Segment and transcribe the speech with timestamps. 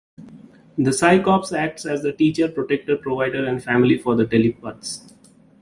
[0.79, 5.13] The Psi Corps acts as the teacher, protector, provider, and family for the telepaths.